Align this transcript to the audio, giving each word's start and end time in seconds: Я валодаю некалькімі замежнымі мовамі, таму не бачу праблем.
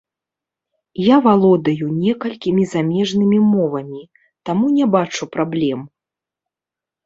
Я 1.07 1.17
валодаю 1.25 1.85
некалькімі 2.05 2.63
замежнымі 2.73 3.39
мовамі, 3.53 4.01
таму 4.51 4.65
не 4.81 4.85
бачу 4.99 5.23
праблем. 5.37 5.89